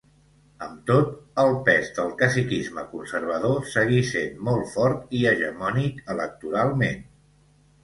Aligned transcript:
Amb 0.67 0.77
tot, 0.91 1.11
el 1.43 1.51
pes 1.67 1.91
del 1.97 2.09
caciquisme 2.21 2.85
conservador 2.95 3.61
seguí 3.75 4.01
sent 4.13 4.41
molt 4.49 4.73
fort 4.75 5.15
i 5.21 5.23
hegemònic 5.35 6.03
electoralment. 6.17 7.09